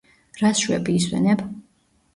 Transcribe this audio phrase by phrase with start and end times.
[0.39, 1.47] რას შვები, ისვენებ?